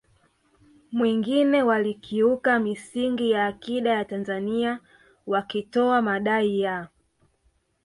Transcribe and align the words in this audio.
mwingine 0.91 1.63
walikiuka 1.63 2.59
misingi 2.59 3.31
ya 3.31 3.45
akida 3.45 3.89
ya 3.91 4.05
Tanzania 4.05 4.79
wakitoa 5.27 6.01
madai 6.01 6.59
ya 6.59 6.87